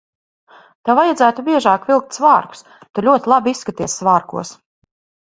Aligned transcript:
Tev 0.89 0.97
vajadzētu 0.99 1.45
biežāk 1.51 1.87
vilkt 1.91 2.19
svārkus. 2.21 2.67
Tu 2.91 3.07
ļoti 3.11 3.35
labi 3.37 3.57
izskaties 3.59 4.03
svārkos. 4.03 4.61